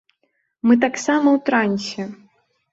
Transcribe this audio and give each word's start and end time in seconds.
Мы 0.69 0.73
таксама 0.87 1.27
ў 1.35 1.39
трансе! 1.53 2.11